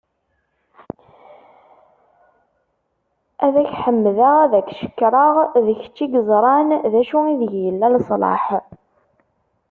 Ad 3.45 3.55
ak-ḥemmdeγ 3.63 4.19
ad 4.41 4.53
ak-cekkreγ 4.59 5.35
d 5.65 5.67
kečč 5.81 5.97
i 6.03 6.07
yeẓran 6.13 6.69
d 6.91 6.93
acu 7.01 7.19
ideg 7.33 7.53
yella 7.63 7.87
leṣlaḥ. 7.93 8.45